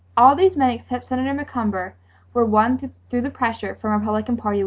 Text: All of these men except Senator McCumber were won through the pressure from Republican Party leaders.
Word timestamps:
All 0.17 0.31
of 0.31 0.39
these 0.39 0.57
men 0.57 0.71
except 0.71 1.05
Senator 1.05 1.31
McCumber 1.37 1.93
were 2.33 2.43
won 2.43 2.91
through 3.11 3.21
the 3.21 3.29
pressure 3.29 3.75
from 3.75 3.91
Republican 3.91 4.35
Party 4.35 4.57
leaders. 4.57 4.59